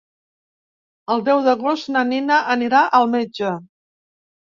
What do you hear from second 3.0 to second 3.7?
al metge.